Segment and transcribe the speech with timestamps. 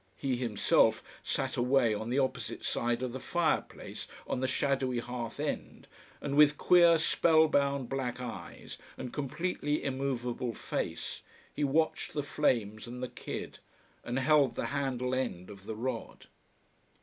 [0.17, 4.97] He himself sat away on the opposite side of the fire place, on the shadowy
[4.97, 5.87] hearth end,
[6.21, 11.21] and with queer, spell bound black eyes and completely immovable face,
[11.53, 13.59] he watched the flames and the kid,
[14.03, 16.25] and held the handle end of the rod.